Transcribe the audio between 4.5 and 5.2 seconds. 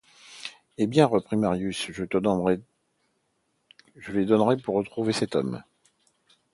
pour retrouver